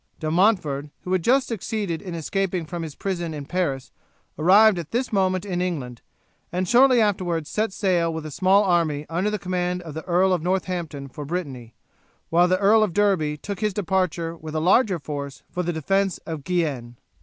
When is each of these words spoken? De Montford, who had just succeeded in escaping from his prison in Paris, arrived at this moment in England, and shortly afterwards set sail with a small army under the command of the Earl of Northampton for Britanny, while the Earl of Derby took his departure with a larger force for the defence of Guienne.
De 0.19 0.31
Montford, 0.31 0.89
who 1.03 1.11
had 1.13 1.23
just 1.23 1.47
succeeded 1.47 2.01
in 2.01 2.15
escaping 2.15 2.65
from 2.65 2.81
his 2.81 2.95
prison 2.95 3.35
in 3.35 3.45
Paris, 3.45 3.91
arrived 4.39 4.79
at 4.79 4.89
this 4.89 5.13
moment 5.13 5.45
in 5.45 5.61
England, 5.61 6.01
and 6.51 6.67
shortly 6.67 6.99
afterwards 6.99 7.51
set 7.51 7.71
sail 7.71 8.11
with 8.11 8.25
a 8.25 8.31
small 8.31 8.63
army 8.63 9.05
under 9.11 9.29
the 9.29 9.37
command 9.37 9.79
of 9.83 9.93
the 9.93 10.03
Earl 10.05 10.33
of 10.33 10.41
Northampton 10.41 11.07
for 11.07 11.23
Britanny, 11.23 11.75
while 12.31 12.47
the 12.47 12.57
Earl 12.57 12.81
of 12.81 12.93
Derby 12.93 13.37
took 13.37 13.59
his 13.59 13.75
departure 13.75 14.35
with 14.35 14.55
a 14.55 14.59
larger 14.59 14.97
force 14.97 15.43
for 15.51 15.61
the 15.61 15.71
defence 15.71 16.17
of 16.25 16.43
Guienne. 16.43 16.95